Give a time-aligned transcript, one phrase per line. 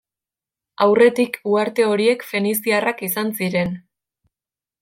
[0.85, 3.81] Aurretik, uharte horiek feniziarrak izan ziren.